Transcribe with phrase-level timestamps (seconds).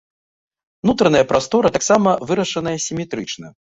[0.91, 3.59] Нутраная прастора таксама вырашаная сіметрычна.